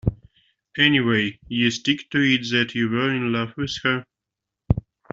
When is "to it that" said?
2.09-2.73